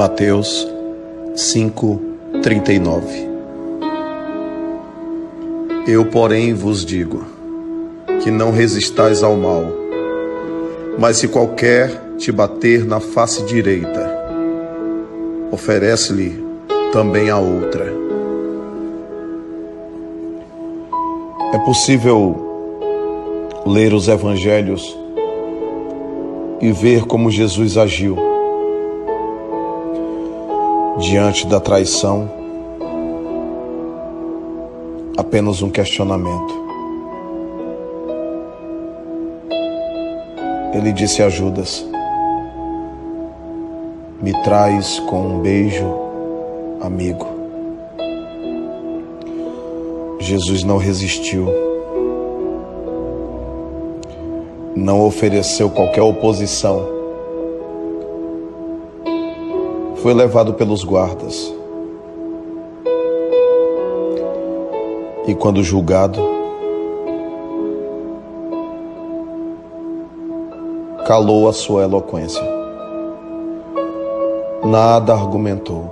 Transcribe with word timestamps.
Mateus 0.00 0.66
5:39 1.36 3.28
Eu, 5.86 6.06
porém, 6.06 6.54
vos 6.54 6.86
digo 6.86 7.22
que 8.22 8.30
não 8.30 8.50
resistais 8.50 9.22
ao 9.22 9.36
mal, 9.36 9.62
mas 10.98 11.18
se 11.18 11.28
qualquer 11.28 11.90
te 12.16 12.32
bater 12.32 12.86
na 12.86 12.98
face 12.98 13.44
direita, 13.44 14.10
oferece-lhe 15.52 16.42
também 16.94 17.28
a 17.28 17.36
outra. 17.36 17.92
É 21.52 21.58
possível 21.58 22.34
ler 23.66 23.92
os 23.92 24.08
evangelhos 24.08 24.96
e 26.58 26.72
ver 26.72 27.04
como 27.04 27.30
Jesus 27.30 27.76
agiu 27.76 28.29
diante 31.00 31.46
da 31.46 31.58
traição. 31.58 32.30
Apenas 35.16 35.62
um 35.62 35.70
questionamento. 35.70 36.54
Ele 40.74 40.92
disse 40.92 41.22
a 41.22 41.28
Judas: 41.28 41.84
Me 44.22 44.32
traz 44.42 45.00
com 45.00 45.20
um 45.20 45.40
beijo, 45.40 45.86
amigo. 46.80 47.26
Jesus 50.20 50.62
não 50.62 50.76
resistiu. 50.76 51.70
não 54.80 55.04
ofereceu 55.06 55.68
qualquer 55.70 56.02
oposição. 56.02 56.99
Foi 60.02 60.14
levado 60.14 60.54
pelos 60.54 60.82
guardas. 60.82 61.54
E 65.26 65.34
quando 65.34 65.62
julgado, 65.62 66.18
calou 71.06 71.48
a 71.48 71.52
sua 71.52 71.82
eloquência. 71.82 72.42
Nada 74.64 75.12
argumentou. 75.12 75.90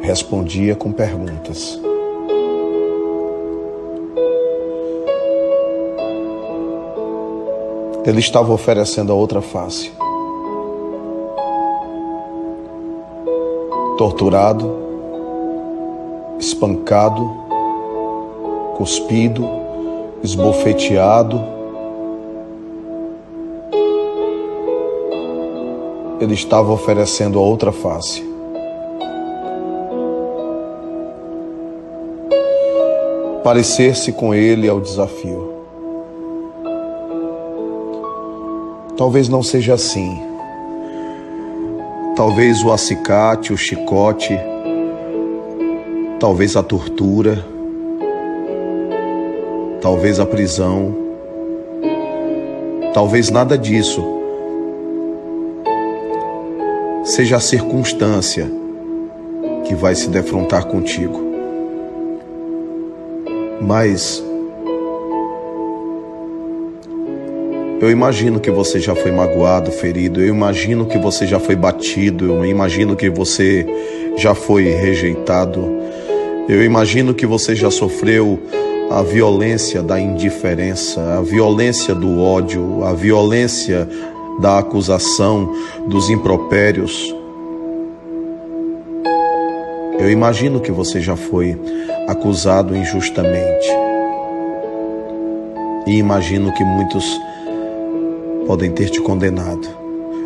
Respondia 0.00 0.74
com 0.74 0.90
perguntas. 0.90 1.78
Ele 8.04 8.18
estava 8.18 8.52
oferecendo 8.52 9.12
a 9.12 9.14
outra 9.14 9.40
face. 9.40 9.92
Torturado, 13.96 14.74
espancado, 16.38 17.30
cuspido, 18.76 19.48
esbofeteado. 20.22 21.40
Ele 26.20 26.34
estava 26.34 26.72
oferecendo 26.72 27.38
a 27.38 27.42
outra 27.42 27.70
face. 27.70 28.32
Parecer-se 33.44 34.12
com 34.12 34.34
ele 34.34 34.66
é 34.66 34.72
o 34.72 34.80
desafio. 34.80 35.51
Talvez 38.96 39.28
não 39.28 39.42
seja 39.42 39.74
assim. 39.74 40.20
Talvez 42.14 42.62
o 42.62 42.70
acicate, 42.70 43.52
o 43.52 43.56
chicote, 43.56 44.38
talvez 46.20 46.56
a 46.56 46.62
tortura, 46.62 47.44
talvez 49.80 50.20
a 50.20 50.26
prisão, 50.26 50.94
talvez 52.92 53.30
nada 53.30 53.56
disso 53.56 54.04
seja 57.04 57.36
a 57.36 57.40
circunstância 57.40 58.48
que 59.64 59.74
vai 59.74 59.94
se 59.94 60.08
defrontar 60.08 60.66
contigo. 60.66 61.20
Mas 63.60 64.22
Eu 67.82 67.90
imagino 67.90 68.38
que 68.38 68.48
você 68.48 68.78
já 68.78 68.94
foi 68.94 69.10
magoado, 69.10 69.72
ferido, 69.72 70.20
eu 70.20 70.28
imagino 70.28 70.86
que 70.86 70.96
você 70.96 71.26
já 71.26 71.40
foi 71.40 71.56
batido, 71.56 72.26
eu 72.26 72.46
imagino 72.46 72.94
que 72.94 73.10
você 73.10 73.66
já 74.16 74.36
foi 74.36 74.66
rejeitado, 74.68 75.68
eu 76.48 76.62
imagino 76.62 77.12
que 77.12 77.26
você 77.26 77.56
já 77.56 77.72
sofreu 77.72 78.38
a 78.88 79.02
violência 79.02 79.82
da 79.82 79.98
indiferença, 79.98 81.18
a 81.18 81.22
violência 81.22 81.92
do 81.92 82.20
ódio, 82.20 82.84
a 82.84 82.92
violência 82.92 83.88
da 84.38 84.60
acusação, 84.60 85.52
dos 85.88 86.08
impropérios. 86.08 87.12
Eu 89.98 90.08
imagino 90.08 90.60
que 90.60 90.70
você 90.70 91.00
já 91.00 91.16
foi 91.16 91.60
acusado 92.06 92.76
injustamente. 92.76 93.66
E 95.84 95.96
imagino 95.96 96.54
que 96.54 96.62
muitos 96.62 97.04
podem 98.46 98.70
ter 98.72 98.90
te 98.90 99.00
condenado, 99.00 99.68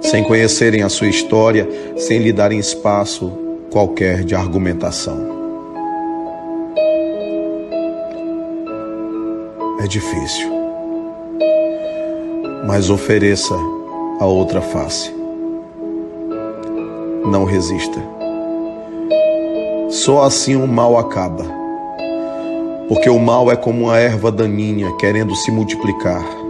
sem 0.00 0.24
conhecerem 0.24 0.82
a 0.82 0.88
sua 0.88 1.08
história, 1.08 1.68
sem 1.96 2.18
lhe 2.18 2.32
darem 2.32 2.58
espaço 2.58 3.32
qualquer 3.70 4.24
de 4.24 4.34
argumentação. 4.34 5.42
É 9.80 9.86
difícil, 9.86 10.48
mas 12.66 12.90
ofereça 12.90 13.54
a 14.20 14.26
outra 14.26 14.60
face. 14.60 15.12
Não 17.24 17.44
resista. 17.44 18.00
Só 19.88 20.22
assim 20.22 20.56
o 20.56 20.66
mal 20.66 20.98
acaba. 20.98 21.44
Porque 22.88 23.08
o 23.08 23.18
mal 23.18 23.50
é 23.50 23.56
como 23.56 23.84
uma 23.84 23.98
erva 23.98 24.30
daninha 24.30 24.90
querendo 24.98 25.34
se 25.34 25.50
multiplicar. 25.50 26.41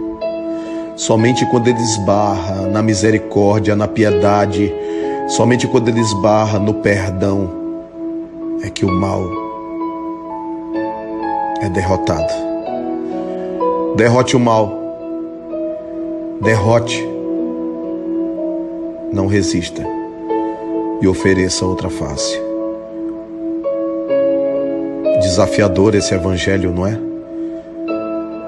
Somente 1.03 1.45
quando 1.45 1.67
ele 1.67 1.81
esbarra 1.81 2.65
na 2.67 2.81
misericórdia, 2.81 3.75
na 3.75 3.89
piedade, 3.89 4.73
somente 5.27 5.67
quando 5.67 5.89
ele 5.89 5.99
esbarra 5.99 6.57
no 6.57 6.75
perdão, 6.75 7.51
é 8.63 8.69
que 8.69 8.85
o 8.85 8.89
mal 8.89 9.21
é 11.61 11.67
derrotado. 11.67 12.33
Derrote 13.97 14.37
o 14.37 14.39
mal. 14.39 14.71
Derrote. 16.41 17.05
Não 19.11 19.27
resista 19.27 19.85
e 21.01 21.07
ofereça 21.09 21.65
outra 21.65 21.89
face. 21.89 22.41
Desafiador 25.19 25.95
esse 25.95 26.13
evangelho, 26.13 26.71
não 26.71 26.87
é? 26.87 26.97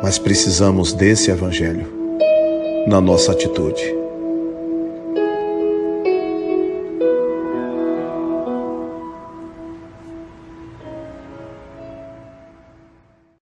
Mas 0.02 0.18
precisamos 0.18 0.94
desse 0.94 1.30
evangelho 1.30 1.95
na 2.86 3.02
nossa 3.02 3.32
atitude. 3.32 4.05